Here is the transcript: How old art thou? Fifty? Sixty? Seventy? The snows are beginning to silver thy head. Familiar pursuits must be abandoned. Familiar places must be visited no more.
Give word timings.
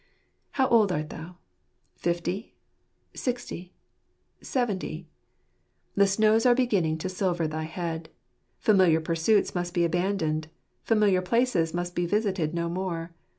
How 0.53 0.67
old 0.69 0.91
art 0.91 1.09
thou? 1.11 1.35
Fifty? 1.95 2.55
Sixty? 3.13 3.75
Seventy? 4.41 5.07
The 5.93 6.07
snows 6.07 6.43
are 6.43 6.55
beginning 6.55 6.97
to 6.97 7.07
silver 7.07 7.47
thy 7.47 7.65
head. 7.65 8.09
Familiar 8.57 8.99
pursuits 8.99 9.53
must 9.53 9.75
be 9.75 9.85
abandoned. 9.85 10.47
Familiar 10.81 11.21
places 11.21 11.75
must 11.75 11.93
be 11.93 12.07
visited 12.07 12.51
no 12.51 12.67
more. 12.67 13.13